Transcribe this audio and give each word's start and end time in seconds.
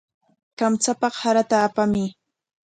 Kamchapaq 0.57 1.13
sarata 1.21 1.57
apamuy. 1.67 2.09